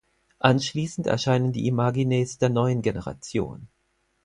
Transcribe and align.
Anschließend 0.39 1.05
erscheinen 1.05 1.51
die 1.51 1.67
Imagines 1.67 2.39
der 2.39 2.49
neuen 2.49 2.81
Generation. 2.81 3.67